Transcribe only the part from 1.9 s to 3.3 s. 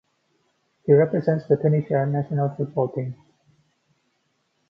national football team.